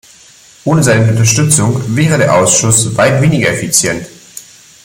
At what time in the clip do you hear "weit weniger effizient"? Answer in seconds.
2.97-4.07